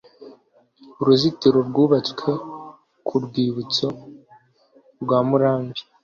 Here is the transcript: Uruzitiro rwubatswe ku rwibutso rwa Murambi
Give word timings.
Uruzitiro 1.01 1.59
rwubatswe 1.69 2.29
ku 3.07 3.15
rwibutso 3.23 3.87
rwa 5.01 5.19
Murambi 5.27 5.81